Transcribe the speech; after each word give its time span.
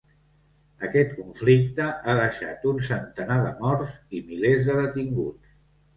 Aquest 0.87 1.11
conflicte 1.17 1.89
ha 1.91 2.15
deixat 2.21 2.65
un 2.71 2.81
centenar 2.89 3.39
de 3.47 3.53
morts 3.61 3.95
i 4.21 4.27
milers 4.31 4.69
de 4.71 4.79
detinguts. 4.83 5.55